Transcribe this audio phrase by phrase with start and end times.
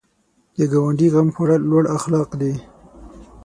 [0.57, 2.53] د ګاونډي غم خوړل لوړ اخلاق دي